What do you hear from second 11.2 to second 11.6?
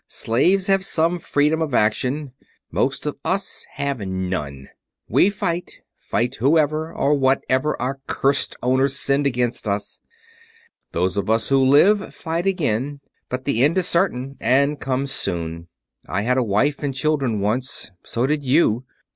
us